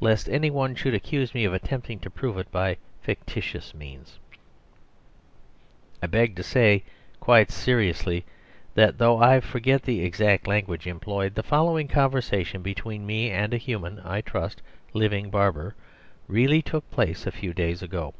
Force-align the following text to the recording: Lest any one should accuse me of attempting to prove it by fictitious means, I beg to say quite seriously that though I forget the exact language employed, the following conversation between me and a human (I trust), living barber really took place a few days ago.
Lest 0.00 0.26
any 0.30 0.48
one 0.50 0.74
should 0.74 0.94
accuse 0.94 1.34
me 1.34 1.44
of 1.44 1.52
attempting 1.52 1.98
to 1.98 2.08
prove 2.08 2.38
it 2.38 2.50
by 2.50 2.78
fictitious 3.02 3.74
means, 3.74 4.18
I 6.02 6.06
beg 6.06 6.34
to 6.36 6.42
say 6.42 6.82
quite 7.20 7.50
seriously 7.50 8.24
that 8.74 8.96
though 8.96 9.18
I 9.22 9.40
forget 9.40 9.82
the 9.82 10.00
exact 10.02 10.46
language 10.46 10.86
employed, 10.86 11.34
the 11.34 11.42
following 11.42 11.88
conversation 11.88 12.62
between 12.62 13.04
me 13.04 13.28
and 13.30 13.52
a 13.52 13.58
human 13.58 14.00
(I 14.02 14.22
trust), 14.22 14.62
living 14.94 15.28
barber 15.28 15.74
really 16.26 16.62
took 16.62 16.90
place 16.90 17.26
a 17.26 17.30
few 17.30 17.52
days 17.52 17.82
ago. 17.82 18.14